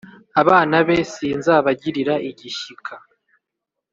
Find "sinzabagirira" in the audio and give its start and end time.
1.13-2.15